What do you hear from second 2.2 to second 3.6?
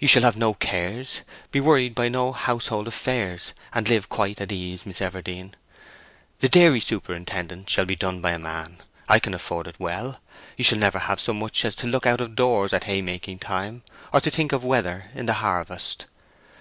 household affairs,